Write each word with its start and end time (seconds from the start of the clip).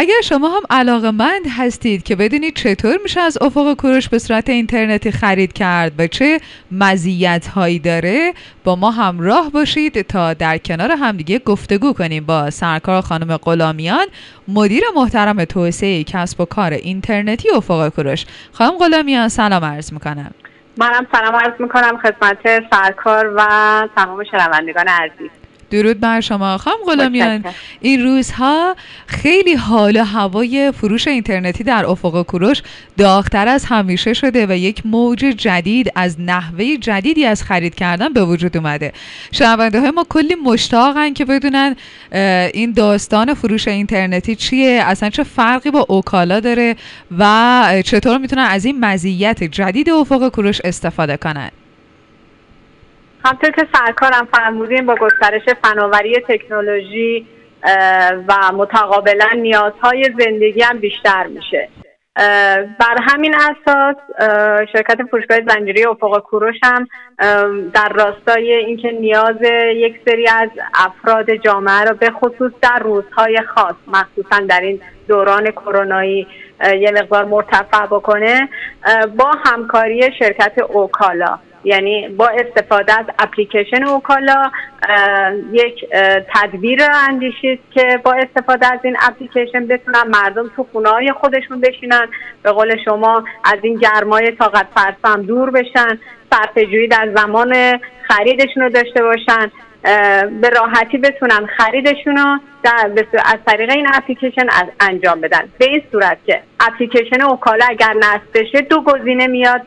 اگر 0.00 0.20
شما 0.24 0.48
هم 0.48 0.62
علاقمند 0.70 1.46
هستید 1.58 2.02
که 2.02 2.16
بدونید 2.16 2.56
چطور 2.56 2.98
میشه 3.02 3.20
از 3.20 3.38
افق 3.40 3.74
کوروش 3.74 4.08
به 4.08 4.18
صورت 4.18 4.48
اینترنتی 4.48 5.10
خرید 5.10 5.52
کرد 5.52 5.92
و 5.98 6.06
چه 6.06 6.40
مزیت 6.72 7.46
هایی 7.46 7.78
داره 7.78 8.32
با 8.64 8.76
ما 8.76 8.90
همراه 8.90 9.50
باشید 9.50 10.02
تا 10.02 10.34
در 10.34 10.58
کنار 10.58 10.90
همدیگه 10.90 11.38
گفتگو 11.38 11.92
کنیم 11.92 12.26
با 12.26 12.50
سرکار 12.50 13.00
خانم 13.00 13.36
غلامیان 13.36 14.06
مدیر 14.48 14.82
محترم 14.96 15.44
توسعه 15.44 16.04
کسب 16.04 16.40
و 16.40 16.44
کار 16.44 16.72
اینترنتی 16.72 17.50
افق 17.50 17.88
کوروش. 17.88 18.24
خانم 18.52 18.78
غلامیان 18.78 19.28
سلام 19.28 19.64
عرض 19.64 19.92
می‌کنم. 19.92 20.30
منم 20.76 21.06
سلام 21.12 21.36
عرض 21.36 21.60
می‌کنم 21.60 21.98
خدمت 21.98 22.64
سرکار 22.70 23.34
و 23.36 23.42
تمام 23.96 24.24
شنوندگان 24.24 24.88
عزیز. 24.88 25.30
درود 25.70 26.00
بر 26.00 26.20
شما. 26.20 26.58
خانم 26.58 26.76
غلامیان 26.86 27.44
این 27.80 28.02
روزها 28.02 28.76
خیلی 29.06 29.54
حال 29.54 29.96
و 29.96 30.04
هوای 30.04 30.72
فروش 30.72 31.08
اینترنتی 31.08 31.64
در 31.64 31.86
افق 31.86 32.22
کوروش 32.22 32.62
داغتر 32.98 33.48
از 33.48 33.64
همیشه 33.64 34.14
شده 34.14 34.46
و 34.46 34.52
یک 34.52 34.86
موج 34.86 35.18
جدید 35.18 35.92
از 35.94 36.20
نحوه 36.20 36.76
جدیدی 36.76 37.24
از 37.24 37.42
خرید 37.42 37.74
کردن 37.74 38.12
به 38.12 38.24
وجود 38.24 38.56
اومده. 38.56 38.92
شنونده 39.32 39.80
های 39.80 39.90
ما 39.90 40.06
کلی 40.08 40.34
مشتاقن 40.34 41.12
که 41.12 41.24
بدونن 41.24 41.76
این 42.54 42.72
داستان 42.72 43.34
فروش 43.34 43.68
اینترنتی 43.68 44.36
چیه 44.36 44.82
اصلا 44.84 45.10
چه 45.10 45.22
فرقی 45.22 45.70
با 45.70 45.86
اوکالا 45.88 46.40
داره 46.40 46.76
و 47.18 47.82
چطور 47.84 48.18
می‌تونن 48.18 48.42
از 48.42 48.64
این 48.64 48.80
مزیت 48.80 49.44
جدید 49.44 49.90
افق 49.90 50.28
کوروش 50.28 50.60
استفاده 50.64 51.16
کنن. 51.16 51.50
همطور 53.24 53.50
که 53.50 53.66
سرکارم 53.72 54.28
فرمودیم 54.32 54.86
با 54.86 54.94
گسترش 54.94 55.42
فناوری 55.62 56.20
تکنولوژی 56.28 57.26
و 58.28 58.52
متقابلا 58.52 59.28
نیازهای 59.36 60.04
زندگی 60.18 60.62
هم 60.62 60.78
بیشتر 60.78 61.26
میشه. 61.26 61.68
بر 62.78 62.96
همین 63.00 63.34
اساس 63.34 63.96
شرکت 64.72 65.02
فروشگاه 65.10 65.38
زنجیره 65.48 65.88
افق 65.88 66.18
کوروش 66.18 66.56
هم 66.62 66.88
در 67.74 67.88
راستای 67.94 68.52
اینکه 68.52 68.90
نیاز 68.90 69.36
یک 69.74 70.00
سری 70.08 70.28
از 70.28 70.48
افراد 70.74 71.34
جامعه 71.34 71.80
رو 71.80 71.94
به 71.94 72.10
خصوص 72.10 72.52
در 72.62 72.78
روزهای 72.78 73.40
خاص 73.54 73.74
مخصوصا 73.86 74.40
در 74.48 74.60
این 74.60 74.80
دوران 75.08 75.50
کرونایی 75.50 76.26
یه 76.80 76.90
مقدار 76.90 77.24
مرتفع 77.24 77.86
بکنه 77.86 78.48
با 79.16 79.32
همکاری 79.44 80.12
شرکت 80.18 80.52
اوکالا. 80.68 81.38
یعنی 81.68 82.08
با 82.08 82.28
استفاده 82.28 82.98
از 82.98 83.06
اپلیکیشن 83.18 83.84
اوکالا 83.84 84.50
یک 85.52 85.84
تدبیر 86.34 86.86
رو 86.86 86.94
اندیشید 87.08 87.60
که 87.74 88.00
با 88.04 88.12
استفاده 88.12 88.66
از 88.72 88.78
این 88.82 88.96
اپلیکیشن 89.08 89.66
بتونن 89.66 90.02
مردم 90.08 90.50
تو 90.56 90.66
خونه 90.72 90.88
های 90.88 91.12
خودشون 91.12 91.60
بشینن. 91.60 92.06
به 92.42 92.52
قول 92.52 92.76
شما 92.84 93.24
از 93.44 93.58
این 93.62 93.74
گرمای 93.74 94.30
طاقت 94.30 94.66
فرسا 94.74 95.16
دور 95.16 95.50
بشن 95.50 95.98
صرفه‌جویی 96.32 96.88
در 96.88 97.08
زمان 97.16 97.80
خریدشون 98.02 98.62
رو 98.62 98.68
داشته 98.68 99.02
باشن. 99.02 99.50
به 100.40 100.48
راحتی 100.48 100.98
بتونن 100.98 101.46
خریدشون 101.56 102.16
رو 102.16 102.38
از 103.24 103.38
طریق 103.46 103.70
این 103.70 103.86
اپلیکیشن 103.94 104.46
انجام 104.80 105.20
بدن. 105.20 105.48
به 105.58 105.64
این 105.64 105.82
صورت 105.92 106.18
که 106.26 106.40
اپلیکیشن 106.60 107.22
اوکالا 107.22 107.66
اگر 107.68 107.94
نصب 107.96 108.22
بشه 108.34 108.60
دو 108.60 108.80
گزینه 108.82 109.26
میاد. 109.26 109.62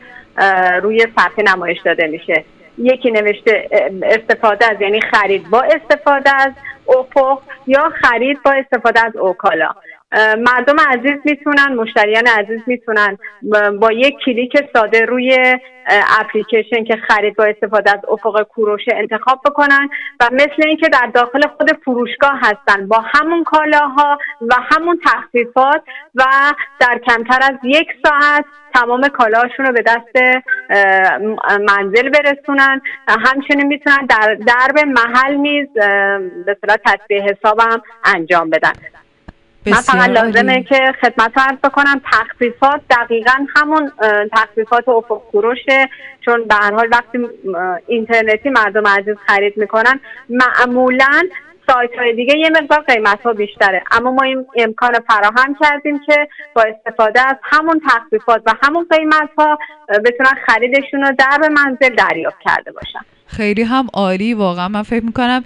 روی 0.82 1.06
صفحه 1.16 1.44
نمایش 1.44 1.78
داده 1.84 2.06
میشه. 2.06 2.44
یکی 2.78 3.10
نوشته 3.10 3.68
استفاده 4.02 4.66
از 4.70 4.80
یعنی 4.80 5.00
خرید 5.00 5.50
با 5.50 5.62
استفاده 5.62 6.30
از 6.34 6.52
افق 6.88 7.38
یا 7.66 7.92
خرید 8.02 8.42
با 8.42 8.52
استفاده 8.52 9.04
از 9.04 9.16
اوکالا. 9.16 9.68
مردم 10.38 10.76
عزیز 10.88 11.20
می‌تونن 11.24 11.74
مشتریان 11.74 12.26
عزیز 12.26 12.60
می‌تونن 12.66 13.18
با 13.80 13.92
یک 13.92 14.14
کلیک 14.24 14.52
ساده 14.72 15.04
روی 15.04 15.56
اپلیکیشن 16.20 16.84
که 16.84 16.96
خرید 16.96 17.36
با 17.36 17.44
استفاده 17.44 17.90
از 17.90 18.00
افق 18.08 18.42
کوروش 18.42 18.82
انتخاب 18.92 19.40
بکنن 19.46 19.88
و 20.20 20.28
مثل 20.32 20.66
اینکه 20.66 20.88
در 20.88 21.10
داخل 21.14 21.40
خود 21.48 21.72
فروشگاه 21.84 22.40
هستن 22.42 22.88
با 22.88 23.04
همون 23.14 23.44
کالاها 23.44 24.18
و 24.40 24.54
همون 24.70 25.00
تخفیفات 25.04 25.82
و 26.14 26.24
در 26.80 27.00
کمتر 27.06 27.38
از 27.42 27.56
یک 27.64 27.88
ساعت 28.06 28.44
تمام 28.74 29.08
کالاهاشون 29.08 29.66
رو 29.66 29.72
به 29.72 29.82
دست 29.86 30.44
منزل 31.60 32.08
برسونن. 32.08 32.80
همچنین 33.08 33.66
می‌تونن 33.66 34.06
در 34.08 34.34
درب 34.46 34.78
محل 34.78 35.34
نیز 35.34 35.68
به 36.46 36.56
صورت 36.60 36.80
تصویه 36.84 37.22
حسابم 37.22 37.82
انجام 38.04 38.50
بدن. 38.50 38.72
من 39.66 39.80
فقط 39.80 40.08
لازمه 40.08 40.62
که 40.62 40.92
خدمت 41.00 41.32
عرض 41.38 41.58
بکنم 41.64 42.00
تخفیفات 42.12 42.80
دقیقا 42.90 43.46
همون 43.56 43.92
تخفیفات 44.32 44.88
افق 44.88 45.22
کوروشه 45.30 45.88
چون 46.24 46.44
به 46.44 46.54
هر 46.54 46.72
حال 46.72 46.88
وقتی 46.92 47.18
اینترنتی 47.86 48.50
مردم 48.50 48.86
عزیز 48.86 49.16
خرید 49.26 49.56
می‌کنن 49.56 50.00
معمولا 50.28 51.22
سایت 51.66 51.90
های 51.98 52.12
دیگه 52.14 52.38
یه 52.38 52.50
مقدار 52.50 52.80
قیمت 52.80 53.22
ها 53.22 53.32
بیشتره. 53.32 53.82
اما 53.92 54.10
ما 54.10 54.22
این 54.22 54.46
امکان 54.56 54.92
فراهم 55.08 55.56
کردیم 55.60 56.00
که 56.06 56.28
با 56.54 56.62
استفاده 56.62 57.20
از 57.28 57.36
همون 57.42 57.80
تخفیفات 57.88 58.42
و 58.46 58.54
همون 58.62 58.86
قیمت 58.90 59.30
ها 59.38 59.58
بتونن 59.88 60.34
خریدشون 60.46 61.02
رو 61.02 61.12
در 61.18 61.38
به 61.40 61.48
منزل 61.48 61.94
دریافت 61.94 62.40
کرده 62.40 62.72
باشن. 62.72 63.00
خیلی 63.32 63.62
هم 63.62 63.86
عالی 63.92 64.34
واقعا 64.34 64.68
من 64.68 64.82
فکر 64.82 65.04
می‌کنم 65.04 65.44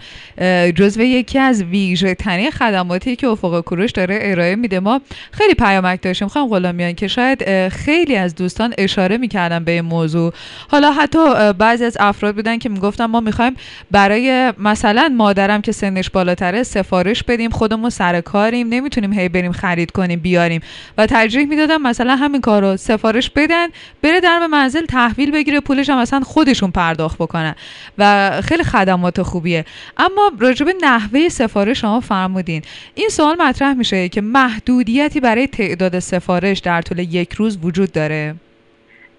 جزو 0.75 1.03
یکی 1.03 1.39
از 1.39 1.63
ویژه 1.63 2.15
ترین 2.15 2.51
خدماتی 2.51 3.17
که 3.17 3.29
افق 3.29 3.61
کوروش 3.61 3.91
داره 3.91 4.19
ارائه 4.23 4.57
میده. 4.57 4.81
ما 4.81 5.01
خیلی 5.31 5.55
پیامک 5.55 6.03
داشتیم 6.03 6.29
خواهم 6.29 6.49
غلامیان 6.49 6.93
که 6.93 7.09
شاید 7.09 7.69
خیلی 7.69 8.17
از 8.17 8.35
دوستان 8.35 8.75
اشاره 8.79 9.17
می‌کردن 9.17 9.65
به 9.65 9.73
این 9.73 9.81
موضوع. 9.81 10.33
حالا 10.69 10.93
حتی 10.93 11.53
بعضی 11.53 11.85
از 11.85 11.97
افراد 12.01 12.35
بودن 12.35 12.59
که 12.59 12.69
می‌گفتن 12.69 13.07
ما 13.07 13.21
می‌خوایم 13.21 13.57
برای 13.91 14.53
مثلا 14.59 15.15
مادرم 15.17 15.63
که 15.63 15.73
سنش 15.73 16.11
بالاتره 16.11 16.63
سفارش 16.63 17.23
بدیم 17.23 17.51
خودمون 17.51 17.91
سر 17.91 18.21
کاریم 18.21 18.69
نمی‌تونیم 18.69 19.13
هی 19.13 19.29
بریم 19.29 19.53
خرید 19.53 19.91
کنیم 19.91 20.21
بیاریم. 20.21 20.61
و 20.99 21.07
ترجیح 21.07 21.45
می‌دادم 21.47 21.83
مثلا 21.83 22.17
همین 22.17 22.41
کار 22.41 22.63
رو 22.63 22.77
سفارش 22.77 23.31
بدن 23.31 23.67
بره 24.03 24.21
در 24.21 24.47
منزل 24.47 24.87
تحویل 24.87 25.31
بگیره 25.31 25.61
پولش 25.61 25.91
هم 25.91 25.99
مثلا 25.99 26.21
خودشون 26.21 26.71
پرداخت 26.71 27.17
بکنن. 27.19 27.55
و 27.98 28.31
خیلی 28.44 28.64
خدمات 28.64 29.22
خوبیه. 29.22 29.64
اما 29.97 30.32
راجب 30.41 30.66
نحوه 30.82 31.28
سفارش 31.28 31.81
شما 31.81 32.00
فرمودین. 32.00 32.62
این 32.94 33.09
سوال 33.09 33.37
مطرح 33.42 33.75
میشه 33.75 34.09
که 34.09 34.20
محدودیتی 34.20 35.20
برای 35.20 35.47
تعداد 35.47 35.98
سفارش 35.98 36.59
در 36.59 36.82
طول 36.82 36.98
یک 36.98 37.32
روز 37.32 37.59
وجود 37.62 37.92
داره. 37.92 38.34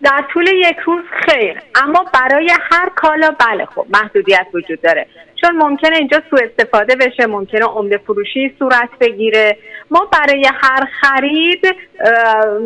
در 0.03 0.25
طول 0.33 0.47
یک 0.47 0.77
روز 0.85 1.03
خیر. 1.25 1.61
اما 1.75 2.05
برای 2.13 2.51
هر 2.71 2.89
کالا 2.95 3.35
بله 3.39 3.65
خب 3.65 3.85
محدودیت 3.89 4.47
وجود 4.53 4.81
داره. 4.81 5.07
چون 5.41 5.55
ممکنه 5.55 5.95
اینجا 5.97 6.21
سوء 6.29 6.39
استفاده 6.43 6.95
بشه 6.95 7.27
ممکنه 7.27 7.65
عمده 7.65 7.97
فروشی 7.97 8.55
صورت 8.59 8.89
بگیره. 8.99 9.57
ما 9.91 10.09
برای 10.11 10.45
هر 10.61 10.87
خرید 11.01 11.75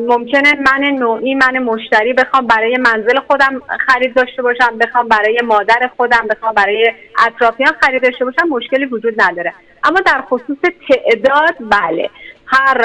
ممکنه 0.08 0.54
من 0.56 0.88
نوعی 0.88 1.36
من 1.36 1.60
مشتری 1.60 2.14
بخوام 2.14 2.48
برای 2.48 2.78
منزل 2.78 3.20
خودم 3.28 3.62
خرید 3.88 4.14
داشته 4.14 4.42
باشم 4.42 4.78
بخوام 4.78 5.08
برای 5.08 5.40
مادر 5.44 5.90
خودم 5.98 6.28
بخوام 6.30 6.54
برای 6.54 6.94
اطرافیان 7.28 7.74
خرید 7.82 8.04
داشته 8.04 8.26
باشم 8.26 8.48
مشکلی 8.50 8.86
وجود 8.86 9.22
نداره. 9.22 9.54
اما 9.84 10.00
در 10.00 10.22
خصوص 10.22 10.58
تعداد 10.90 11.56
بله. 11.72 12.10
هر 12.46 12.78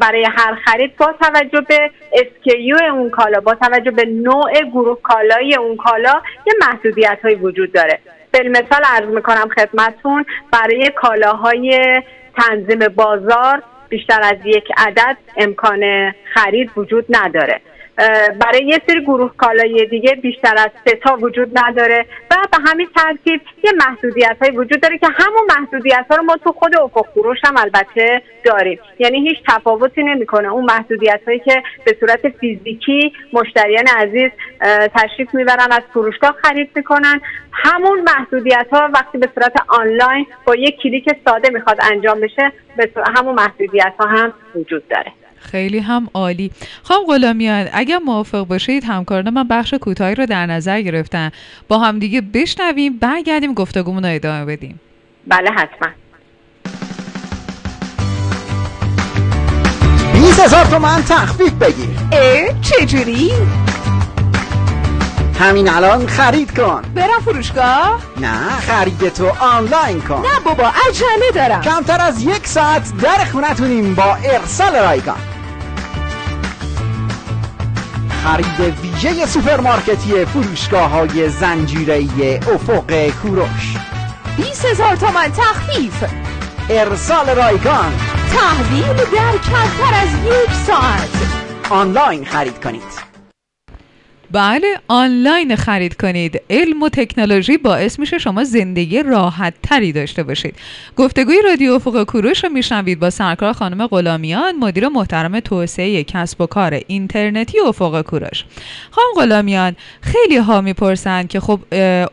برای 0.00 0.24
هر 0.24 0.54
خرید 0.54 0.96
با 0.96 1.14
توجه 1.20 1.60
به 1.60 1.90
اسکیو 2.12 2.76
اون 2.92 3.10
کالا 3.10 3.40
با 3.40 3.54
توجه 3.54 3.90
به 3.90 4.04
نوع 4.04 4.52
گروه 4.72 4.98
کالایی 5.02 5.56
اون 5.56 5.76
کالا 5.76 6.22
یه 6.46 6.52
محدودیت 6.60 7.18
های 7.22 7.34
وجود 7.34 7.72
داره. 7.72 7.98
مثال 8.34 8.82
عرض 8.84 9.08
می‌کنم 9.08 9.48
خدمتون 9.58 10.24
برای 10.52 10.90
کالاهای 10.96 12.02
تنظیم 12.36 12.78
بازار 12.78 13.62
بیشتر 13.88 14.20
از 14.22 14.36
یک 14.44 14.64
عدد 14.76 15.16
امکان 15.36 16.12
خرید 16.34 16.70
وجود 16.76 17.04
نداره. 17.08 17.60
برای 18.40 18.66
یه 18.66 18.80
سری 18.86 19.04
گروه 19.04 19.32
کالای 19.36 19.86
دیگه 19.86 20.14
بیشتر 20.14 20.54
از 20.56 20.70
سه 20.84 20.96
تا 20.96 21.16
وجود 21.16 21.58
نداره 21.58 22.06
و 22.30 22.36
به 22.52 22.70
همین 22.70 22.88
ترتیب 22.96 23.40
یه 23.64 23.72
محدودیت 23.72 24.36
های 24.42 24.50
وجود 24.50 24.80
داره 24.80 24.98
که 24.98 25.06
همون 25.06 25.42
محدودیت 25.48 26.06
ها 26.10 26.16
رو 26.16 26.22
ما 26.22 26.36
تو 26.36 26.52
خود 26.52 26.76
افق 26.76 27.06
فروش 27.14 27.38
هم 27.44 27.56
البته 27.56 28.22
داریم. 28.44 28.78
یعنی 28.98 29.28
هیچ 29.28 29.38
تفاوتی 29.48 30.02
نمی‌کنه. 30.02 30.48
اون 30.48 30.64
محدودیت 30.64 31.20
هایی 31.26 31.38
که 31.38 31.62
به 31.84 31.96
صورت 32.00 32.28
فیزیکی 32.28 33.12
مشتریان 33.32 33.86
عزیز 33.86 34.30
تشریف 34.94 35.34
می‌برن 35.34 35.72
از 35.72 35.82
فروشگاه 35.92 36.36
خرید 36.42 36.70
می‌کنن. 36.74 37.20
همون 37.52 38.00
محدودیت 38.00 38.66
ها 38.72 38.90
وقتی 38.94 39.18
به 39.18 39.28
صورت 39.34 39.52
آنلاین 39.68 40.26
با 40.44 40.54
یک 40.54 40.76
کلیک 40.82 41.10
ساده 41.24 41.50
می‌خواد 41.50 41.78
انجام 41.92 42.20
بشه 42.20 42.52
به 42.76 42.90
همون 43.16 43.34
محدودیت 43.34 43.92
ها 44.00 44.06
هم 44.06 44.32
وجود 44.54 44.88
داره. 44.88 45.12
خیلی 45.40 45.78
هم 45.78 46.08
عالی. 46.14 46.50
خانم 46.82 47.04
غلامیان 47.06 47.68
اگر 47.72 47.98
موافق 47.98 48.46
باشید 48.46 48.84
همکاران 48.84 49.30
من 49.30 49.48
بخش 49.48 49.74
کوتاهی 49.74 50.14
رو 50.14 50.26
در 50.26 50.46
نظر 50.46 50.80
گرفتن. 50.80 51.30
با 51.68 51.78
همدیگه 51.78 52.20
بشنویم 52.20 52.98
برگردیم 52.98 53.54
گفتگومون 53.54 54.04
رو 54.04 54.14
ادامه 54.14 54.44
بدیم. 54.44 54.80
بله 55.26 55.50
حتما. 55.50 55.88
هزار 60.44 60.64
تومن 60.64 61.02
تخفیف 61.02 61.52
بگیر. 61.52 61.88
اه 62.12 62.60
چجوری؟ 62.60 63.32
همین 65.40 65.68
الان 65.68 66.06
خرید 66.06 66.56
کن. 66.58 66.82
برم 66.94 67.20
فروشگاه؟ 67.24 68.00
نه 68.20 68.48
خریدتو 68.48 69.26
آنلاین 69.40 70.00
کن. 70.00 70.14
نه 70.14 70.40
بابا 70.44 70.72
عجله 70.88 71.30
دارم. 71.34 71.60
کمتر 71.60 72.00
از 72.00 72.22
یک 72.22 72.46
ساعت 72.46 72.92
در 73.02 73.24
خونتونیم 73.32 73.94
با 73.94 74.14
ارسال 74.14 74.76
رایگان. 74.76 75.29
خرید 78.24 78.78
ویژه 78.82 79.26
سوپرمارکتی 79.26 80.24
فروشگاه 80.24 80.90
های 80.90 81.28
زنجیره 81.28 82.40
افق 82.54 83.10
کوروش. 83.22 83.76
20 84.36 84.64
هزار 84.64 84.96
تومن 84.96 85.32
تخفیف. 85.32 86.04
ارسال 86.70 87.30
رایگان. 87.30 87.92
تحویل 88.32 88.96
در 88.96 89.32
کمتر 89.32 89.94
از 90.02 90.08
یک 90.24 90.54
ساعت. 90.66 91.10
آنلاین 91.70 92.24
خرید 92.24 92.64
کنید. 92.64 92.99
بله 94.32 94.66
آنلاین 94.88 95.56
خرید 95.56 95.96
کنید. 95.96 96.42
علم 96.50 96.82
و 96.82 96.88
تکنولوژی 96.88 97.58
باعث 97.58 97.98
میشه 97.98 98.18
شما 98.18 98.44
زندگی 98.44 99.02
راحت 99.02 99.54
تری 99.62 99.92
داشته 99.92 100.22
باشید. 100.22 100.54
گفتگوی 100.96 101.42
رادیو 101.44 101.72
افق 101.72 102.04
کوروش 102.04 102.44
رو 102.44 102.50
میشنوید 102.50 103.00
با 103.00 103.10
سرکار 103.10 103.52
خانم 103.52 103.86
غلامیان 103.86 104.56
مدیر 104.56 104.88
محترم 104.88 105.40
توسعه 105.40 106.04
کسب 106.04 106.40
و 106.40 106.46
کار 106.46 106.80
اینترنتی 106.86 107.60
افق 107.60 108.02
کوروش. 108.02 108.44
خانم 108.90 109.08
غلامیان 109.16 109.76
خیلی 110.00 110.36
ها 110.36 110.60
می‌پرسند 110.60 111.28
که 111.28 111.40
خب 111.40 111.60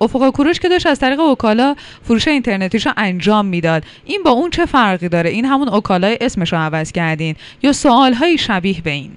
افق 0.01 0.29
کوروش 0.29 0.59
که 0.59 0.69
داشت 0.69 0.87
از 0.87 0.99
طریق 0.99 1.19
اوکالا 1.19 1.75
فروش 2.03 2.27
اینترنتیش 2.27 2.85
رو 2.85 2.93
انجام 2.97 3.45
می‌داد. 3.45 3.83
این 4.05 4.23
با 4.23 4.31
اون 4.31 4.49
چه 4.49 4.65
فرقی 4.65 5.09
داره؟ 5.09 5.29
این 5.29 5.45
همون 5.45 5.67
اوکالای 5.67 6.17
اسمش 6.21 6.53
رو 6.53 6.59
عوض 6.59 6.91
کردین؟ 6.91 7.35
یا 7.63 7.73
سوال 7.73 8.13
های 8.13 8.37
شبیه 8.37 8.81
به 8.81 8.91
این؟ 8.91 9.11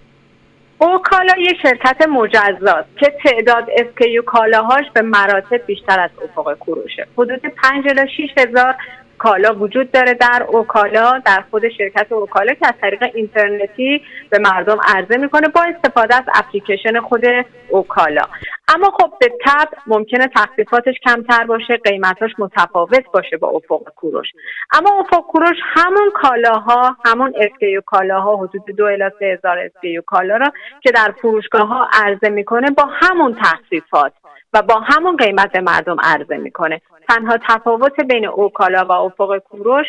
اوکالا 0.83 1.35
یه 1.39 1.55
شرکت 1.63 2.09
مجزاست 2.09 2.89
که 2.97 3.15
تعداد 3.25 3.69
SKU 3.77 4.23
کالاهاش 4.23 4.85
به 4.95 5.03
مراتب 5.03 5.67
بیشتر 5.67 6.01
از 6.01 6.11
افق 6.23 6.59
کوروشه. 6.59 7.07
حدود 7.19 7.41
5 7.41 7.89
الی 7.89 8.09
6 8.09 8.39
هزار 8.39 8.75
کالا 9.21 9.55
وجود 9.55 9.93
داره 9.93 10.15
در 10.15 10.47
اوکالا 10.49 11.19
در 11.27 11.45
خود 11.51 11.69
شرکت 11.69 12.13
اوکالا 12.13 12.55
که 12.55 12.67
از 12.67 12.75
طریق 12.81 13.03
اینترنتی 13.15 14.03
به 14.31 14.39
مردم 14.39 14.79
عرضه 14.97 15.17
می‌کنه 15.17 15.49
با 15.49 15.61
استفاده 15.63 16.17
از 16.17 16.25
اپلیکیشن 16.35 17.01
خود 17.01 17.25
اوکالا. 17.69 18.23
اما 18.69 18.91
خب 19.01 19.13
به 19.21 19.29
طبع 19.45 19.69
ممکنه 19.87 20.29
تخفیفاتش 20.37 20.95
کمتر 21.05 21.45
باشه 21.45 21.77
قیمتاش 21.77 22.31
متفاوت 22.39 23.05
باشه 23.15 23.37
با 23.37 23.49
افق 23.49 23.93
کوروش. 23.97 24.27
اما 24.73 24.91
افق 25.01 25.27
کوروش 25.27 25.57
همون 25.63 26.11
کالاها 26.15 26.97
همون 27.05 27.35
SKU 27.37 27.81
کالاها 27.87 28.37
حدود 28.37 28.77
دو 28.77 28.85
الی 28.85 29.11
سه 29.19 29.25
هزار 29.25 29.59
SKU 29.59 30.03
کالا 30.07 30.37
را 30.37 30.53
که 30.83 30.91
در 30.91 31.15
فروشگاه 31.23 31.69
ها 31.69 31.89
عرضه 31.93 32.29
می‌کنه 32.29 32.71
با 32.71 32.85
همون 32.93 33.35
تخفیفات. 33.35 34.13
و 34.53 34.63
با 34.63 34.81
همون 34.81 35.17
قیمت 35.17 35.53
به 35.53 35.61
مردم 35.61 35.97
عرضه 36.03 36.37
می‌کنه. 36.37 36.81
تنها 37.09 37.39
تفاوت 37.49 38.01
بین 38.01 38.27
اوکالا 38.27 38.85
و 38.85 38.93
افق 38.93 39.39
کوروش 39.39 39.87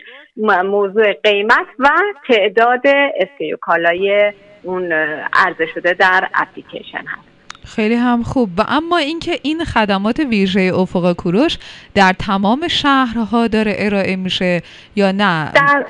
موضوع 0.66 1.14
قیمت 1.14 1.66
و 1.80 1.90
تعداد 2.28 2.82
اسکیو 3.20 3.58
کالای 3.58 4.34
اون 4.64 4.92
عرضه 5.34 5.68
شده 5.74 5.94
در 5.94 6.30
اپلیکیشن 6.34 6.98
هست. 6.98 7.32
خیلی 7.76 7.96
هم 7.96 8.24
خوب. 8.24 8.50
و 8.58 8.64
اما 8.68 8.98
اینکه 8.98 9.40
این 9.44 9.66
خدمات 9.66 10.20
ویژه 10.20 10.72
افق 10.76 11.14
کوروش 11.14 11.58
در 11.96 12.14
تمام 12.20 12.68
شهرها 12.68 13.48
داره 13.48 13.76
ارائه 13.78 14.16
میشه 14.16 14.62
یا 14.96 15.12
نه؟ 15.12 15.52
در 15.52 15.86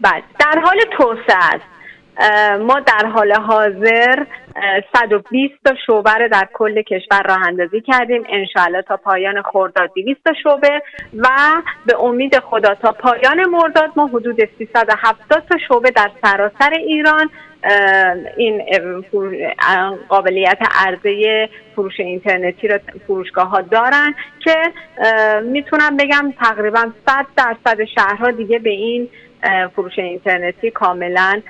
بله. 0.00 0.22
در 0.38 0.60
حال 0.64 0.76
توسعه 0.96 1.36
است. 1.36 1.71
ما 2.60 2.80
در 2.80 3.06
حال 3.06 3.32
حاضر 3.32 4.24
120 4.96 5.54
تا 5.64 5.74
شعبه 5.86 6.28
در 6.28 6.48
کل 6.52 6.82
کشور 6.82 7.22
راه 7.28 7.46
اندازی 7.46 7.80
کردیم. 7.80 8.24
انشاءالله 8.28 8.82
تا 8.82 8.96
پایان 8.96 9.42
خرداد 9.42 9.90
200 9.94 10.24
تا 10.24 10.32
شعبه 10.42 10.82
و 11.18 11.28
به 11.86 12.00
امید 12.00 12.38
خدا 12.38 12.74
تا 12.74 12.92
پایان 12.92 13.48
مرداد 13.48 13.90
ما 13.96 14.06
حدود 14.06 14.48
370 14.58 15.42
تا 15.50 15.58
شعبه 15.68 15.90
در 15.90 16.10
سراسر 16.22 16.70
ایران 16.70 17.30
این 18.36 18.62
قابلیت 20.08 20.58
عرضه 20.74 21.48
فروش 21.76 22.00
اینترنتی 22.00 22.68
رو 22.68 22.78
فروشگاه 23.06 23.48
ها 23.48 23.60
دارن 23.60 24.14
که 24.44 24.56
می‌تونم 25.42 25.96
بگم 25.96 26.34
تقریبا 26.38 26.92
100 27.06 27.26
درصد 27.36 27.84
شهرها 27.84 28.30
دیگه 28.30 28.58
به 28.58 28.70
این 28.70 29.08
فروش 29.76 29.98
اینترنتی 29.98 30.70
کاملا 30.70 31.42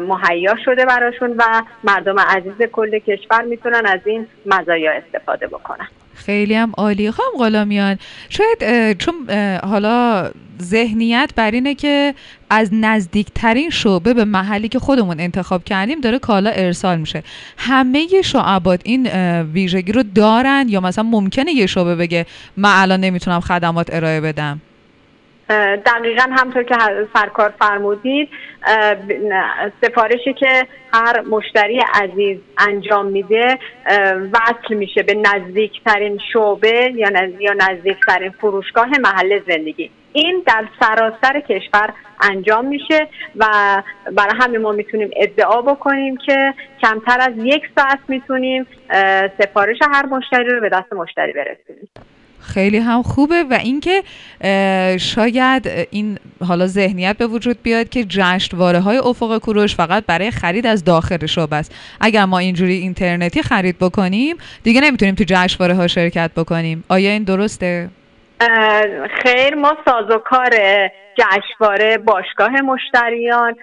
مهیا 0.00 0.56
شده 0.64 0.84
براشون 0.84 1.34
و 1.36 1.62
مردم 1.84 2.18
عزیز 2.18 2.62
کل 2.72 2.98
کشور 2.98 3.42
می‌تونن 3.42 3.86
از 3.86 4.00
این 4.04 4.26
مزایا 4.46 4.92
استفاده 4.92 5.46
بکنن. 5.46 5.88
خیلی 6.14 6.54
هم 6.54 6.72
عالی. 6.76 7.10
خواهم 7.10 7.30
غلامیان 7.38 7.98
شاید 8.28 8.98
چون 8.98 9.14
حالا 9.62 10.30
ذهنیت 10.62 11.30
بر 11.36 11.50
اینه 11.50 11.74
که 11.74 12.14
از 12.50 12.68
نزدیکترین 12.72 13.70
شعبه 13.70 14.14
به 14.14 14.24
محلی 14.24 14.68
که 14.68 14.78
خودمون 14.78 15.20
انتخاب 15.20 15.64
کردیم 15.64 16.00
داره 16.00 16.18
کالا 16.18 16.50
ارسال 16.50 16.98
میشه. 16.98 17.22
همه 17.56 18.06
شعبات 18.24 18.80
این 18.84 19.06
ویژگی 19.42 19.92
رو 19.92 20.02
دارن 20.14 20.66
یا 20.68 20.80
مثلا 20.80 21.04
ممکنه 21.04 21.52
یه 21.52 21.66
شعبه 21.66 21.96
بگه 21.96 22.26
من 22.56 22.70
الان 22.72 23.00
نمی‌تونم 23.00 23.40
خدمات 23.40 23.94
ارائه 23.94 24.20
بدم؟ 24.20 24.60
دقیقا 25.48 26.22
همطور 26.30 26.62
که 26.62 26.74
سرکار 27.14 27.54
فرمودید 27.58 28.28
سفارشی 29.82 30.32
که 30.32 30.66
هر 30.92 31.20
مشتری 31.20 31.80
عزیز 31.94 32.38
انجام 32.58 33.06
میده 33.06 33.58
وصل 34.32 34.74
میشه 34.74 35.02
به 35.02 35.14
نزدیکترین 35.14 36.18
شعبه 36.32 36.92
یا 37.40 37.52
نزدیکترین 37.52 38.30
فروشگاه 38.30 38.88
محل 39.00 39.40
زندگی. 39.48 39.90
این 40.12 40.42
در 40.46 40.64
سراسر 40.80 41.40
کشور 41.40 41.92
انجام 42.20 42.66
میشه 42.66 43.08
و 43.36 43.46
برای 44.12 44.32
همین 44.40 44.60
ما 44.60 44.72
می‌تونیم 44.72 45.10
ادعا 45.16 45.62
بکنیم 45.62 46.16
که 46.16 46.54
کمتر 46.82 47.20
از 47.20 47.32
یک 47.36 47.62
ساعت 47.78 47.98
می‌تونیم 48.08 48.66
سفارش 49.38 49.78
هر 49.92 50.06
مشتری 50.06 50.50
رو 50.50 50.60
به 50.60 50.68
دست 50.68 50.92
مشتری 50.92 51.32
برسونیم. 51.32 51.88
خیلی 52.44 52.78
هم 52.78 53.02
خوبه 53.02 53.44
و 53.50 53.54
اینکه 53.54 54.02
شاید 54.98 55.70
این 55.90 56.18
حالا 56.48 56.66
ذهنیت 56.66 57.16
به 57.16 57.26
وجود 57.26 57.62
بیاد 57.62 57.88
که 57.88 58.04
جشنواره 58.04 58.80
های 58.80 58.96
افق 58.98 59.38
کوروش 59.38 59.76
فقط 59.76 60.06
برای 60.06 60.30
خرید 60.30 60.66
از 60.66 60.84
داخل 60.84 61.26
شعبه 61.26 61.56
است. 61.56 61.74
اگر 62.00 62.24
ما 62.24 62.38
اینجوری 62.38 62.74
اینترنتی 62.74 63.42
خرید 63.42 63.78
بکنیم 63.78 64.36
دیگه 64.62 64.80
نمی‌تونیم 64.80 65.14
تو 65.14 65.24
جشنواره 65.26 65.74
ها 65.74 65.86
شرکت 65.86 66.30
بکنیم. 66.36 66.84
آیا 66.88 67.10
این 67.10 67.24
درسته؟ 67.24 67.88
خیر 69.22 69.54
ما 69.54 69.76
سازوکار 69.84 70.50
جشنواره 71.18 71.98
باشگاه 71.98 72.50
مشتریان 72.50 73.54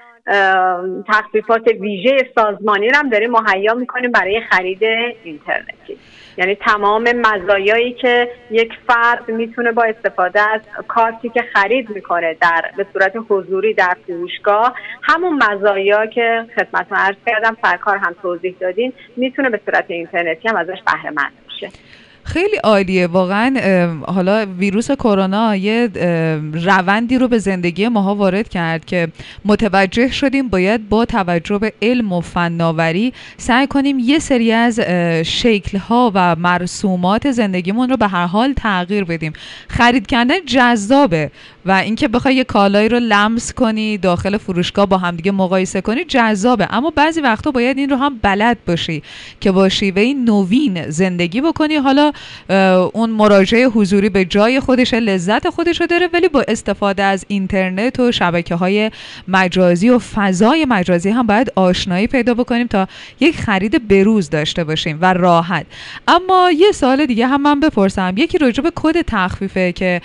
تخفیفات 1.08 1.68
ویژه 1.82 2.18
سازمانی 2.36 2.90
رو 2.90 2.96
هم 2.96 3.10
داریم 3.10 3.32
مهیا 3.32 3.74
می‌کنیم 3.74 4.12
برای 4.12 4.42
خرید 4.52 4.84
اینترنتی. 5.24 5.98
یعنی 6.38 6.56
تمام 6.56 7.12
مزایایی 7.12 7.94
که 7.94 8.30
یک 8.52 8.74
فرد 8.88 9.32
می‌تونه 9.32 9.72
با 9.72 9.84
استفاده 9.84 10.42
از 10.42 10.62
کارتی 10.88 11.30
که 11.30 11.42
خرید 11.54 11.90
می‌کنه 11.90 12.38
در 12.42 12.72
به 12.78 12.86
صورت 12.94 13.14
حضوری 13.30 13.74
در 13.74 13.98
فروشگاه 14.08 14.76
همون 15.02 15.44
مزایا 15.44 16.06
که 16.06 16.46
خدمتتون 16.56 16.98
عرض 16.98 17.16
کردم 17.26 17.58
سرکار 17.62 17.98
هم 17.98 18.16
توضیح 18.22 18.56
دادین 18.60 18.94
می‌تونه 19.18 19.50
به 19.50 19.60
صورت 19.66 19.86
اینترنتی 19.88 20.48
هم 20.48 20.56
ازش 20.56 20.82
بهره 20.86 21.10
مند 21.10 21.34
بشه. 21.48 21.70
خیلی 22.34 22.56
عالیه. 22.64 23.08
واقعا 23.08 23.56
حالا 24.08 24.46
ویروس 24.58 24.92
کرونا 24.92 25.56
یه 25.56 25.90
روندی 26.54 27.18
رو 27.18 27.28
به 27.28 27.38
زندگی 27.38 27.88
ماها 27.88 28.16
وارد 28.16 28.50
کرد 28.50 28.86
که 28.86 29.08
متوجه 29.46 30.12
شدیم 30.12 30.48
باید 30.48 30.90
با 30.90 31.06
توجه 31.06 31.58
به 31.58 31.74
علم 31.82 32.14
و 32.14 32.22
فناوری 32.22 33.14
سعی 33.38 33.68
کنیم 33.68 34.00
یه 34.00 34.20
سری 34.20 34.52
از 34.52 34.80
شکلها 35.26 36.12
و 36.16 36.36
مرسومات 36.36 37.32
زندگیمون 37.32 37.90
رو 37.90 37.98
به 37.98 38.08
هر 38.08 38.26
حال 38.26 38.54
تغییر 38.54 39.04
بدیم. 39.04 39.34
خرید 39.68 40.08
کردن 40.08 40.46
جذابه. 40.46 41.32
و 41.66 41.72
اینکه 41.72 42.08
بخوای 42.08 42.36
یه 42.36 42.44
کالایی 42.44 42.90
رو 42.90 43.00
لمس 43.00 43.54
کنی 43.54 43.98
داخل 43.98 44.38
فروشگاه 44.38 44.86
با 44.86 44.98
همدیگه 44.98 45.32
مقایسه 45.32 45.82
کنی 45.82 46.04
جذابه. 46.04 46.68
اما 46.70 46.90
بعضی 46.90 47.22
وقتا 47.22 47.52
باید 47.52 47.78
این 47.78 47.90
رو 47.90 47.96
هم 47.96 48.20
بلد 48.22 48.58
باشی 48.68 49.04
که 49.40 49.52
با 49.52 49.70
شیوه 49.70 50.14
نوین 50.26 50.90
زندگی 50.90 51.42
بکنی. 51.42 51.76
حالا 51.76 52.12
اون 52.94 53.10
مراجعه 53.10 53.66
حضوری 53.66 54.10
به 54.10 54.26
جای 54.26 54.60
خودش 54.60 54.94
لذت 54.94 55.50
خودش 55.50 55.82
رو 55.82 55.88
داره 55.88 56.10
ولی 56.14 56.28
با 56.28 56.44
استفاده 56.48 57.04
از 57.04 57.26
اینترنت 57.28 58.00
و 58.00 58.12
شبکه 58.12 58.56
های 58.56 58.92
مجازی 59.28 59.90
و 59.90 60.00
فضای 60.00 60.66
مجازی 60.66 61.10
هم 61.10 61.28
باید 61.28 61.52
آشنایی 61.56 62.08
پیدا 62.08 62.34
بکنیم 62.34 62.68
تا 62.68 62.88
یک 63.20 63.38
خرید 63.38 63.88
بروز 63.88 64.30
داشته 64.30 64.64
باشیم 64.64 64.98
و 65.02 65.14
راحت. 65.14 65.66
اما 66.08 66.52
یه 66.52 66.72
سال 66.72 67.06
دیگه 67.06 67.28
هم 67.28 67.42
من 67.42 67.60
بپرسم. 67.60 68.14
یکی 68.18 68.38
راجع 68.38 68.64
به 68.64 68.72
کد 68.76 69.02
تخفیفه 69.02 69.72
که 69.72 70.02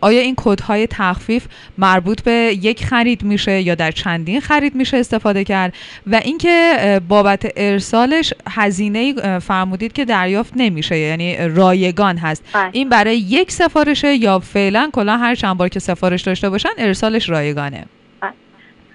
آیا 0.00 0.20
این 0.20 0.34
کدهای 0.50 0.86
تخفیف 0.86 1.46
مربوط 1.78 2.22
به 2.22 2.58
یک 2.62 2.84
خرید 2.84 3.22
میشه 3.22 3.60
یا 3.60 3.74
در 3.74 3.90
چندین 3.90 4.40
خرید 4.40 4.74
میشه 4.74 4.96
استفاده 4.96 5.44
کرد 5.44 5.74
و 6.06 6.20
اینکه 6.24 7.00
بابت 7.08 7.52
ارسالش 7.56 8.34
هزینه 8.48 9.38
فرمودید 9.38 9.92
که 9.92 10.04
دریافت 10.04 10.52
نمیشه 10.56 10.98
یعنی 10.98 11.48
رایگان 11.48 12.18
هست 12.18 12.44
بله. 12.52 12.70
این 12.72 12.88
برای 12.88 13.18
یک 13.18 13.52
سفارشه 13.52 14.14
یا 14.14 14.38
فعلا 14.38 14.90
کلا 14.92 15.16
هر 15.16 15.34
چند 15.34 15.56
بار 15.56 15.68
که 15.68 15.80
سفارش 15.80 16.22
داشته 16.22 16.50
باشن 16.50 16.68
ارسالش 16.78 17.28
رایگانه 17.28 17.84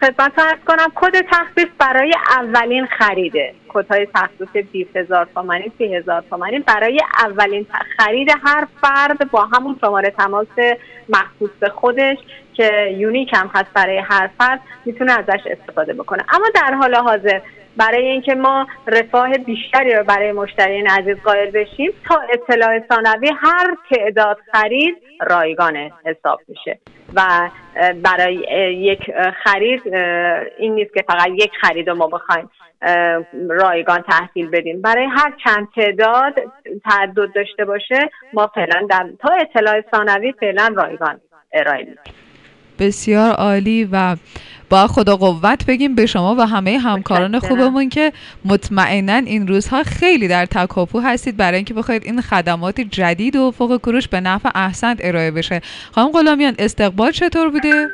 خدمت 0.05 0.39
ارز 0.39 0.59
کنم 0.67 0.91
کد 0.95 1.21
تخفیف 1.31 1.69
برای 1.79 2.13
اولین 2.29 2.85
خریده. 2.85 3.53
کدهای 3.67 4.07
تخفیف 4.15 4.57
20 4.71 4.95
هزار 4.95 5.27
تومانی 5.35 5.71
30 5.77 5.95
هزار 5.95 6.23
تومانی. 6.29 6.59
برای 6.59 6.99
اولین 7.19 7.67
خرید 7.97 8.29
هر 8.43 8.67
فرد 8.81 9.31
با 9.31 9.45
همون 9.45 9.77
شماره 9.81 10.09
تماس 10.09 10.47
مخصوص 11.09 11.71
خودش 11.71 12.17
که 12.53 12.95
یونیک 12.97 13.33
هم 13.33 13.51
هست 13.53 13.73
برای 13.73 13.97
هر 13.97 14.29
فرد 14.37 14.59
می‌تونه 14.85 15.11
ازش 15.11 15.39
استفاده 15.45 15.93
بکنه. 15.93 16.23
اما 16.33 16.45
در 16.55 16.73
حال 16.73 16.95
حاضر 16.95 17.41
برای 17.77 18.07
اینکه 18.07 18.35
ما 18.35 18.67
رفاه 18.87 19.37
بیشتری 19.37 19.93
رو 19.93 20.03
برای 20.03 20.31
مشتریان 20.31 20.87
عزیز 20.87 21.17
قائل 21.23 21.51
بشیم 21.51 21.91
تا 22.09 22.21
اطلاع 22.33 22.79
ثانوی 22.89 23.31
هر 23.41 23.77
تعداد 23.91 24.37
خرید 24.53 24.97
رایگان 25.21 25.75
حساب 26.05 26.39
میشه. 26.47 26.79
و 27.15 27.49
برای 28.03 28.35
یک 28.75 29.11
خرید 29.43 29.95
این 30.57 30.75
نیست 30.75 30.93
که 30.93 31.03
فقط 31.07 31.27
یک 31.27 31.51
خرید 31.61 31.89
رو 31.89 31.95
ما 31.95 32.07
بخوایم 32.07 32.49
رایگان 33.49 34.01
تحصیل 34.01 34.49
بدیم. 34.49 34.81
برای 34.81 35.05
هر 35.05 35.33
چند 35.45 35.67
تعداد 35.75 36.33
تعدد 36.89 37.33
داشته 37.35 37.65
باشه 37.65 38.09
ما 38.33 38.47
فعلا 38.47 38.87
تا 39.19 39.33
اطلاع 39.33 39.83
ثانوی 39.91 40.31
فعلا 40.31 40.73
رایگان 40.75 41.21
ارائه 41.53 41.79
میدیم 41.79 42.24
بسیار 42.79 43.31
عالی 43.31 43.89
و 43.91 44.15
با 44.69 44.87
خدا 44.87 45.15
قوت 45.15 45.65
بگیم 45.67 45.95
به 45.95 46.05
شما 46.05 46.35
و 46.35 46.41
همه 46.41 46.77
همکاران 46.77 47.39
خوبمون 47.39 47.89
که 47.89 48.11
مطمئنا 48.45 49.13
این 49.13 49.47
روزها 49.47 49.83
خیلی 49.83 50.27
در 50.27 50.45
تکاپو 50.45 50.99
هستید. 50.99 51.37
برای 51.37 51.55
اینکه 51.55 51.73
بخواید 51.73 52.03
این 52.05 52.21
خدمات 52.21 52.81
جدید 52.81 53.35
و 53.35 53.51
فوق 53.51 53.77
کروش 53.77 54.07
به 54.07 54.21
نفع 54.21 54.49
احسنت 54.55 54.97
ارائه 55.03 55.31
بشه. 55.31 55.61
خانم 55.95 56.11
غلامیان 56.11 56.55
استقبال 56.59 57.11
چطور 57.11 57.49
بوده؟ 57.49 57.87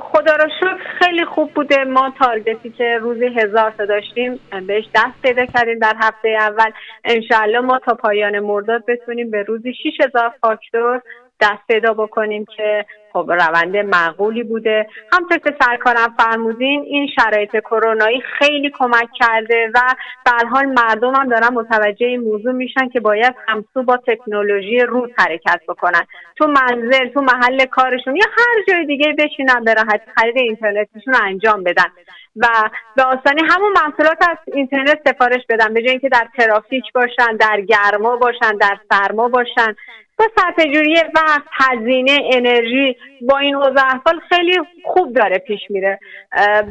خدا 0.00 0.36
رو 0.36 0.48
شکر 0.60 0.78
خیلی 0.98 1.24
خوب 1.24 1.50
بوده. 1.54 1.84
ما 1.84 2.12
تارگتی 2.18 2.70
که 2.70 2.98
روزی 3.00 3.26
هزار 3.26 3.72
تا 3.78 3.84
داشتیم 3.84 4.40
بهش 4.66 4.84
دست 4.94 5.22
پیدا 5.22 5.46
کردیم 5.46 5.78
در 5.78 5.94
هفته 6.00 6.28
اول. 6.28 6.70
انشاءالله 7.04 7.60
ما 7.60 7.78
تا 7.78 7.94
پایان 7.94 8.40
مرداد 8.40 8.84
بتونیم 8.88 9.30
به 9.30 9.42
روزی 9.42 9.74
6000 9.98 10.34
فاکتور 10.40 11.02
دست 11.42 11.66
پیدا 11.68 11.94
بکنیم 11.94 12.44
که 12.56 12.84
خب 13.12 13.32
روند 13.32 13.76
معقولی 13.76 14.42
بوده. 14.42 14.86
همطور 15.12 15.38
که 15.38 15.54
سرکارم 15.60 16.14
فرمودین 16.18 16.82
این 16.86 17.08
شرایط 17.16 17.50
کرونایی 17.50 18.22
خیلی 18.38 18.70
کمک 18.78 19.08
کرده 19.20 19.70
و 19.74 19.80
به 20.24 20.48
حال 20.48 20.66
مردم 20.66 21.14
هم 21.14 21.28
دارن 21.28 21.54
متوجه 21.54 22.06
این 22.06 22.20
موضوع 22.20 22.52
میشن 22.52 22.88
که 22.88 23.00
باید 23.00 23.34
همسو 23.48 23.82
با 23.82 23.96
تکنولوژی 23.96 24.78
روز 24.78 25.10
حرکت 25.18 25.60
بکنن. 25.68 26.02
تو 26.36 26.46
منزل 26.46 27.08
تو 27.08 27.20
محل 27.20 27.64
کارشون 27.64 28.16
یا 28.16 28.26
هر 28.38 28.64
جای 28.68 28.86
دیگه 28.86 29.14
بشینن 29.18 29.64
به 29.64 29.74
راحتی 29.74 30.10
خرید 30.16 30.38
اینترنتیشون 30.38 31.14
رو 31.14 31.20
انجام 31.24 31.62
بدن. 31.62 31.90
و 32.36 32.48
به 32.96 33.02
آسانی 33.02 33.42
همون 33.48 33.72
محصولات 33.72 34.28
از 34.30 34.36
اینترنت 34.46 34.98
سفارش 35.08 35.42
بدن 35.48 35.74
به 35.74 35.82
جای 35.82 35.90
اینکه 35.90 36.08
در 36.08 36.28
ترافیک 36.38 36.84
باشن 36.94 37.36
در 37.36 37.60
گرما 37.60 38.16
باشن 38.16 38.56
در 38.60 38.78
سرما 38.90 39.28
باشن. 39.28 39.74
با 40.18 40.64
جوری 40.64 40.94
وقت 41.14 41.42
هزینه 41.52 42.18
انرژی 42.32 42.96
با 43.20 43.38
این 43.38 43.54
اوضاع 43.54 43.86
احوال 43.86 44.20
خیلی 44.28 44.60
خوب 44.84 45.12
داره 45.14 45.38
پیش 45.38 45.60
میره. 45.70 45.98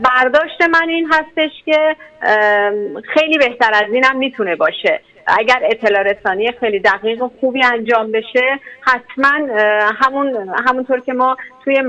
برداشت 0.03 0.61
من 0.61 0.89
این 0.89 1.11
هستش 1.13 1.51
که 1.65 1.95
خیلی 3.13 3.37
بهتر 3.37 3.71
از 3.73 3.93
اینم 3.93 4.17
می‌تونه 4.17 4.55
باشه. 4.55 5.01
اگر 5.27 5.61
اطلاع 5.63 6.03
رسانی 6.03 6.51
خیلی 6.59 6.79
دقیق 6.79 7.23
و 7.23 7.29
خوبی 7.39 7.63
انجام 7.65 8.11
بشه 8.11 8.59
حتما 8.81 9.53
همون 10.01 10.53
همونطور 10.67 10.99
که 10.99 11.13
ما 11.13 11.37
توی 11.63 11.83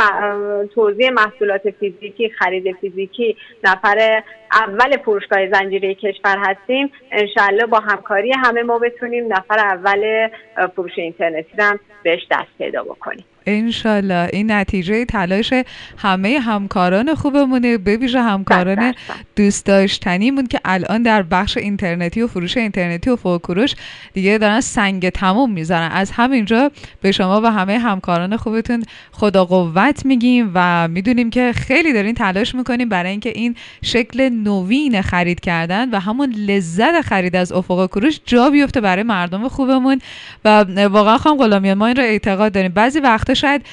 توضیح 0.74 1.10
محصولات 1.10 1.70
فیزیکی 1.70 2.30
خرید 2.30 2.76
فیزیکی 2.80 3.36
نفر 3.64 4.22
اول 4.52 4.96
فروشگاه 4.96 5.50
زنجیره 5.50 5.94
کشور 5.94 6.38
هستیم 6.38 6.92
انشالله 7.10 7.66
با 7.66 7.78
همکاری 7.78 8.32
همه 8.44 8.62
ما 8.62 8.78
بتونیم 8.78 9.32
نفر 9.32 9.58
اول 9.58 10.28
فروش 10.76 10.98
اینترنتی 10.98 11.52
هم 11.58 11.80
بهش 12.02 12.26
دست 12.30 12.58
پیدا 12.58 12.82
بکنیم. 12.82 13.24
انشالله. 13.46 14.28
این 14.32 14.52
نتیجه 14.52 15.04
تلاش 15.04 15.52
همه 15.98 16.38
همکاران 16.38 17.14
خوبمونه. 17.14 17.78
بویژه 17.78 18.22
همکاران 18.22 18.94
دوست 19.36 19.66
داشتنیمون 19.66 20.46
که 20.46 20.60
الان 20.64 21.02
در 21.02 21.22
بخش 21.22 21.56
اینترنتی 21.56 22.22
و 22.22 22.26
فروش 22.26 22.56
اینترنتی 22.56 23.10
و 23.10 23.16
فوکروش 23.16 23.74
دیگه 24.12 24.38
دارن 24.38 24.60
سنگ 24.60 25.08
تموم 25.08 25.52
می‌زنن 25.52 25.90
از 25.92 26.10
همینجا 26.10 26.70
به 27.00 27.12
شما 27.12 27.40
و 27.40 27.46
همه 27.46 27.78
همکاران 27.78 28.36
خوبتون 28.36 28.84
خدا 29.12 29.44
قوت 29.44 30.06
میگیم 30.06 30.50
و 30.54 30.88
می‌دونیم 30.88 31.30
که 31.30 31.52
خیلی 31.52 31.92
دارین 31.92 32.14
تلاش 32.14 32.54
می‌کنیم 32.54 32.88
برای 32.88 33.10
اینکه 33.10 33.32
این 33.34 33.56
شکل 33.82 34.28
نوین 34.28 35.02
خرید 35.02 35.40
کردن 35.40 35.90
و 35.90 36.00
همون 36.00 36.30
لذت 36.30 37.00
خرید 37.00 37.36
از 37.36 37.52
افق 37.52 37.86
کروش 37.86 38.20
جا 38.26 38.50
بیفته 38.50 38.80
برای 38.80 39.02
مردم 39.02 39.48
خوبمون. 39.48 40.00
و 40.44 40.64
واقعا 40.86 41.18
خواهم 41.18 41.38
غلامیان 41.38 41.78
ما 41.78 41.86
این 41.86 41.96
رو 41.96 42.02
اعتقاد 42.02 42.52
داریم. 42.52 42.72
بعضی 42.72 43.00
وقتا 43.00 43.31
شاید 43.34 43.66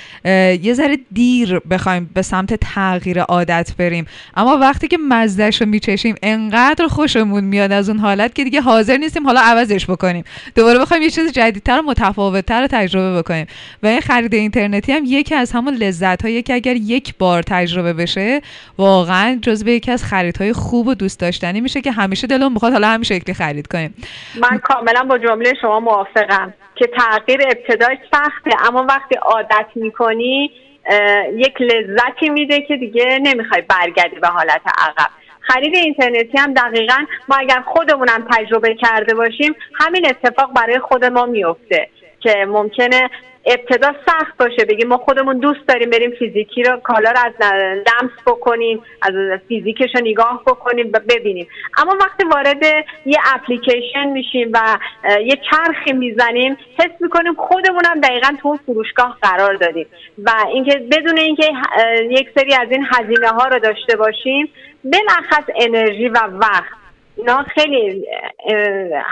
یه 0.63 0.73
ذره 0.73 0.97
دیر 1.11 1.59
بخوایم 1.59 2.09
به 2.13 2.21
سمت 2.21 2.53
تغییر 2.53 3.21
عادت 3.21 3.71
بریم. 3.77 4.05
اما 4.37 4.57
وقتی 4.57 4.87
که 4.87 4.97
مزدش 5.09 5.61
رو 5.61 5.67
میچشیم 5.67 6.15
انقدر 6.23 6.87
خوشمون 6.87 7.43
میاد 7.43 7.71
از 7.71 7.89
اون 7.89 7.99
حالت 7.99 8.35
که 8.35 8.43
دیگه 8.43 8.61
حاضر 8.61 8.97
نیستیم 8.97 9.25
حالا 9.25 9.41
عوضش 9.41 9.85
بکنیم. 9.85 10.23
دوباره 10.55 10.79
بخوایم 10.79 11.03
یه 11.03 11.09
چیز 11.09 11.31
جدیدتر 11.31 11.79
و 11.79 11.81
متفاوتتر 11.81 12.67
تجربه 12.67 13.19
بکنیم. 13.19 13.47
و 13.83 13.87
این 13.87 14.01
خرید 14.01 14.33
اینترنتی 14.33 14.91
هم 14.91 15.03
یکی 15.05 15.35
از 15.35 15.51
همون 15.51 15.73
لذت 15.73 16.21
هایی 16.21 16.41
که 16.41 16.53
اگر 16.53 16.75
یک 16.75 17.15
بار 17.17 17.43
تجربه 17.43 17.93
بشه 17.93 18.41
واقعا 18.77 19.39
جزو 19.41 19.67
یکی 19.67 19.91
از 19.91 20.03
خریدهای 20.03 20.53
خوب 20.53 20.87
و 20.87 20.93
دوست 20.93 21.19
داشتنی 21.19 21.61
میشه 21.61 21.81
که 21.81 21.91
همیشه 21.91 22.27
دلمون 22.27 22.53
می‌خواد 22.53 22.73
حالا 22.73 22.87
همین 22.87 23.03
شکلی 23.03 23.33
خرید 23.33 23.67
کنیم. 23.67 23.93
من 24.41 24.57
کاملا 24.57 25.03
با 25.03 25.17
جمله 25.17 25.53
شما 25.61 25.79
موافقم. 25.79 26.53
که 26.79 26.87
تغییر 26.87 27.41
ابتدای 27.41 27.97
سخته 28.11 28.67
اما 28.67 28.85
وقتی 28.89 29.15
عادت 29.15 29.67
می‌کنی 29.75 30.51
یک 31.35 31.61
لذتی 31.61 32.29
میده 32.29 32.61
که 32.61 32.77
دیگه 32.77 33.19
نمی‌خوای 33.21 33.61
برگردی 33.61 34.19
به 34.19 34.27
حالت 34.27 34.61
عقب. 34.77 35.09
خرید 35.41 35.75
اینترنتی 35.75 36.37
هم 36.37 36.53
دقیقا 36.53 37.05
ما 37.29 37.35
اگر 37.35 37.61
خودمونم 37.65 38.27
تجربه 38.31 38.75
کرده 38.75 39.15
باشیم 39.15 39.55
همین 39.73 40.07
اتفاق 40.07 40.53
برای 40.53 40.79
خود 40.79 41.05
ما 41.05 41.25
میفته 41.25 41.89
که 42.19 42.45
ممکنه 42.45 43.09
ابتدا 43.45 43.93
سخت 44.05 44.37
باشه. 44.39 44.65
بگیم 44.65 44.87
ما 44.87 44.97
خودمون 44.97 45.39
دوست 45.39 45.67
داریم 45.67 45.89
بریم 45.89 46.11
فیزیکی 46.19 46.63
رو 46.63 46.77
کالا 46.77 47.11
رو 47.11 47.17
از 47.25 47.33
لمس 47.75 48.11
بکنیم 48.27 48.81
از 49.01 49.13
فیزیکش 49.47 49.95
رو 49.95 50.01
نگاه 50.03 50.41
بکنیم 50.47 50.89
و 50.93 50.99
ببینیم. 51.09 51.47
اما 51.77 51.97
وقتی 52.01 52.23
وارد 52.23 52.63
یه 53.05 53.17
اپلیکیشن 53.35 54.07
میشیم 54.07 54.51
و 54.53 54.77
یه 55.25 55.39
چرخی 55.51 55.93
می‌زنیم 55.93 56.57
حس 56.79 57.01
می‌کنیم 57.01 57.33
خودمون 57.33 57.85
هم 57.85 58.01
دقیقا 58.01 58.27
تو 58.41 58.47
اون 58.47 58.59
فروشگاه 58.65 59.17
قرار 59.21 59.53
دادیم 59.53 59.87
و 60.23 60.31
اینکه 60.53 60.77
بدون 60.91 61.17
اینکه 61.17 61.51
یک 62.09 62.29
سری 62.35 62.53
از 62.53 62.67
این 62.71 62.85
هزینه 62.91 63.27
ها 63.27 63.47
رو 63.47 63.59
داشته 63.59 63.95
باشیم 63.97 64.49
بلخص 64.83 65.43
انرژی 65.55 66.07
و 66.07 66.19
وقت. 66.19 66.78
اینا 67.19 67.43
خیلی 67.43 68.05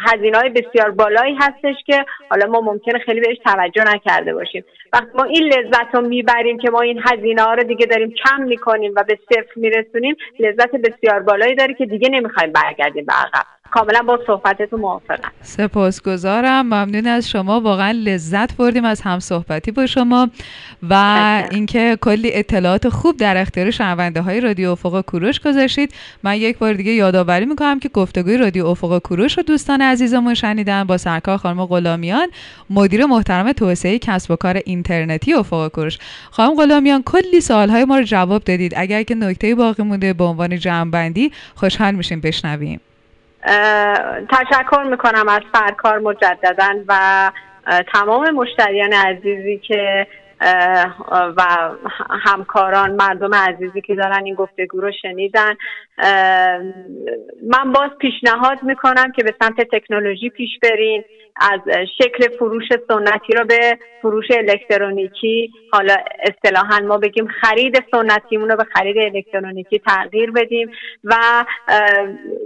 هزینه 0.05 0.37
های 0.37 0.49
بسیار 0.49 0.91
بالایی 0.91 1.35
هستش 1.39 1.75
که 1.85 2.05
حالا 2.29 2.47
ما 2.47 2.61
ممکنه 2.61 2.99
خیلی 2.99 3.19
بهش 3.19 3.37
توجه 3.45 3.83
نکرده 3.83 4.33
باشیم. 4.33 4.65
وقتی 4.93 5.07
ما 5.15 5.23
این 5.23 5.43
لذت 5.43 5.95
رو 5.95 6.01
می‌بریم 6.01 6.57
که 6.57 6.69
ما 6.69 6.81
این 6.81 7.01
هزینه 7.05 7.41
ها 7.41 7.53
رو 7.53 7.63
دیگه 7.63 7.85
داریم 7.85 8.13
کم 8.25 8.43
می‌کنیم 8.43 8.93
و 8.95 9.03
به 9.03 9.19
صفر 9.29 9.51
میرسونیم 9.55 10.15
لذت 10.39 10.71
بسیار 10.71 11.19
بالایی 11.19 11.55
داره 11.55 11.73
که 11.73 11.85
دیگه 11.85 12.09
نمی‌خوایم 12.09 12.51
برگردیم 12.51 13.05
به 13.05 13.13
عقب. 13.13 13.56
کاملا 13.71 14.01
با 14.01 14.19
صحبتتون 14.27 14.79
موافقم. 14.79 15.31
سپاسگزارم. 15.41 16.65
ممنون 16.65 17.07
از 17.07 17.29
شما. 17.29 17.59
واقعا 17.59 17.91
لذت 17.91 18.57
بردیم 18.57 18.85
از 18.85 19.01
هم 19.01 19.19
صحبتی 19.19 19.71
با 19.71 19.85
شما 19.85 20.29
و 20.89 20.93
اینکه 21.51 21.97
کلی 22.01 22.33
اطلاعات 22.33 22.89
خوب 22.89 23.17
در 23.17 23.37
اختیار 23.37 23.71
شنونده 23.71 24.21
های 24.21 24.41
رادیو 24.41 24.71
افق 24.71 25.01
کوروش 25.01 25.39
گذاشتید. 25.39 25.93
من 26.23 26.35
یک 26.35 26.57
بار 26.57 26.73
دیگه 26.73 26.91
یادآوری 26.91 27.45
می‌کنم 27.45 27.79
که 27.79 27.89
گفتگوی 27.89 28.37
رادیو 28.37 28.65
افق 28.65 28.97
کوروش 28.97 29.37
رو 29.37 29.43
دوستان 29.43 29.81
عزیزمون 29.81 30.33
شنیدن 30.33 30.83
با 30.83 30.97
سرکار 30.97 31.37
خانم 31.37 31.65
غلامیان 31.65 32.27
مدیر 32.69 33.05
محترم 33.05 33.51
توسعه 33.51 33.99
کسب 33.99 34.31
و 34.31 34.35
کار 34.35 34.61
اینترنتی 34.65 35.33
افق 35.33 35.67
کوروش. 35.67 35.97
خانم 36.31 36.55
غلامیان 36.55 37.03
کلی 37.03 37.41
های 37.49 37.85
ما 37.85 37.97
رو 37.97 38.03
جواب 38.03 38.43
دادید. 38.43 38.73
اگر 38.77 39.03
که 39.03 39.15
نکته 39.15 39.55
باقی 39.55 39.83
مونده 39.83 40.13
به 40.13 40.23
عنوان 40.23 40.59
جمعبندی 40.59 41.31
خوشحال 41.55 41.95
میشیم. 41.95 42.21
بشنویم. 42.21 42.79
تشکر 44.29 44.83
می‌کنم 44.89 45.29
از 45.29 45.41
سرکار 45.53 45.99
مجددا 45.99 46.83
و 46.87 47.31
تمام 47.93 48.29
مشتریان 48.29 48.93
عزیزی 48.93 49.57
که 49.57 50.07
و 51.37 51.43
همکاران 52.25 52.91
مردم 52.91 53.35
عزیزی 53.35 53.81
که 53.81 53.95
دارن 53.95 54.25
این 54.25 54.35
گفتگو 54.35 54.81
رو 54.81 54.91
شنیدن. 55.01 55.55
من 57.47 57.71
باز 57.75 57.89
پیشنهاد 57.99 58.63
می‌کنم 58.63 59.11
که 59.11 59.23
به 59.23 59.35
سمت 59.41 59.61
تکنولوژی 59.61 60.29
پیش 60.29 60.49
برین 60.63 61.03
از 61.39 61.59
شکل 61.97 62.37
فروش 62.39 62.63
سنتی 62.87 63.33
رو 63.33 63.45
به 63.45 63.77
فروش 64.01 64.25
الکترونیکی. 64.31 65.51
حالا 65.71 65.95
اصطلاحا 66.19 66.79
ما 66.79 66.97
بگیم 66.97 67.27
خرید 67.27 67.83
سنتیمون 67.91 68.49
رو 68.49 68.55
به 68.55 68.63
خرید 68.63 68.97
الکترونیکی 68.97 69.79
تغییر 69.79 70.31
بدیم 70.31 70.71
و 71.03 71.15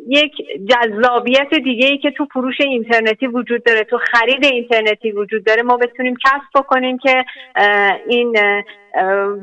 یک 0.07 0.31
جذابیت 0.69 1.53
دیگه 1.63 1.87
ای 1.87 1.97
که 1.97 2.11
تو 2.11 2.25
فروش 2.25 2.55
اینترنتی 2.59 3.27
وجود 3.27 3.63
داره 3.63 3.83
تو 3.83 3.97
خرید 3.97 4.45
اینترنتی 4.45 5.11
وجود 5.11 5.43
داره 5.43 5.61
ما 5.61 5.77
بتونیم 5.77 6.15
کسب 6.25 6.61
بکنیم 6.63 6.97
که 6.97 7.25
این 8.07 8.31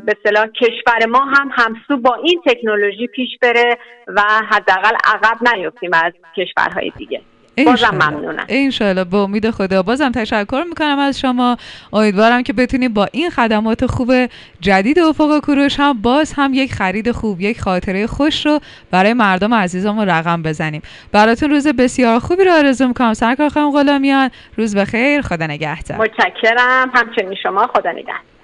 به 0.04 0.16
صلاح 0.26 0.46
کشور 0.46 1.06
ما 1.08 1.24
هم 1.24 1.50
همسو 1.52 1.96
با 1.96 2.14
این 2.14 2.42
تکنولوژی 2.46 3.06
پیش 3.06 3.38
بره 3.42 3.78
و 4.06 4.22
حداقل 4.50 4.94
عقب 5.04 5.56
نیفتیم 5.56 5.90
از 5.94 6.12
کشورهای 6.36 6.92
دیگه. 6.96 7.20
بازم 7.64 7.90
ممنونم. 7.90 8.44
انشالله. 8.48 9.04
با 9.04 9.22
امید 9.22 9.50
خدا. 9.50 9.82
بازم 9.82 10.12
تشکر 10.12 10.64
می‌کنم 10.68 10.98
از 10.98 11.20
شما. 11.20 11.56
امیدوارم 11.92 12.42
که 12.42 12.52
بتونیم 12.52 12.92
با 12.94 13.08
این 13.12 13.30
خدمات 13.30 13.86
خوب 13.86 14.12
جدید 14.60 14.98
افق 14.98 15.40
کوروش 15.40 15.80
هم 15.80 16.02
باز 16.02 16.32
هم 16.36 16.54
یک 16.54 16.72
خرید 16.72 17.10
خوب 17.10 17.40
یک 17.40 17.60
خاطره 17.60 18.06
خوش 18.06 18.46
رو 18.46 18.60
برای 18.90 19.12
مردم 19.12 19.54
عزیزمون 19.54 20.08
رقم 20.08 20.42
بزنیم. 20.42 20.82
براتون 21.12 21.50
روز 21.50 21.68
بسیار 21.68 22.18
خوبی 22.18 22.44
رو 22.44 22.52
آرزو 22.52 22.88
می‌کنم. 22.88 23.14
سرکار 23.14 23.48
خانم 23.48 23.70
غلامیان 23.70 24.30
روز 24.56 24.76
بخیر. 24.76 25.20
خدا 25.20 25.46
نگهدار. 25.46 25.98
متشکرم. 25.98 26.90
همچنین 26.94 27.34
شما. 27.42 27.66
خدا 27.74 27.92
نگهدار. 27.92 28.37